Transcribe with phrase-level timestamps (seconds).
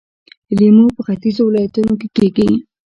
[0.57, 2.49] لیمو په ختیځو ولایتونو کې کیږي.